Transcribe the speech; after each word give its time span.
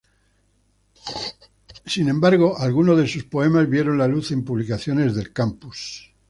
Sin 1.85 2.09
embargo, 2.09 2.57
algunos 2.57 2.97
de 2.97 3.05
sus 3.07 3.25
poemas 3.25 3.69
vieron 3.69 3.99
la 3.99 4.07
luz 4.07 4.31
en 4.31 4.43
publicaciones 4.43 5.13
del 5.13 5.31
campus. 5.31 6.09